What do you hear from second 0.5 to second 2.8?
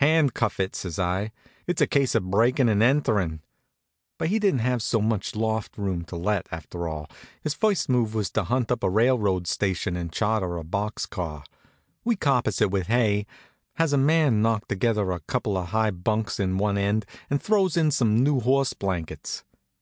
it," says I; "it's a case of breakin'